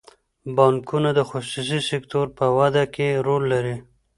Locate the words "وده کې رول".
2.57-3.43